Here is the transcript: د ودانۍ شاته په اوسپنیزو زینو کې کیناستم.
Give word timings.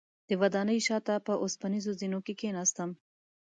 د 0.29 0.31
ودانۍ 0.41 0.79
شاته 0.87 1.15
په 1.27 1.33
اوسپنیزو 1.43 1.91
زینو 1.99 2.19
کې 2.25 2.33
کیناستم. 2.41 2.89